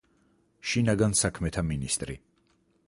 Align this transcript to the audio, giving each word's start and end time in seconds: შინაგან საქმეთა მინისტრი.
შინაგან 0.71 1.13
საქმეთა 1.21 1.67
მინისტრი. 1.69 2.21